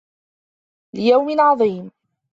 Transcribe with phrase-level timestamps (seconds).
[0.95, 1.91] لِيَومٍ عَظيمٍ